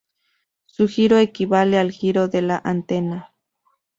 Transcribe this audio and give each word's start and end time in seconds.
Su 0.65 0.87
giro 0.87 1.17
equivale 1.19 1.77
al 1.77 1.91
giro 1.91 2.27
de 2.27 2.41
la 2.41 2.57
antena. 2.65 3.35